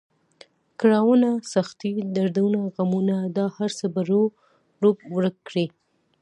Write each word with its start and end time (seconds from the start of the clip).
کړاونه، 0.79 1.29
سختۍ، 1.53 1.93
دردونه، 2.15 2.59
غمونه 2.75 3.15
دا 3.37 3.45
هر 3.57 3.71
څه 3.79 3.85
به 3.93 4.01
رب 4.81 4.97
ورک 5.15 5.35
کړي. 5.47 5.65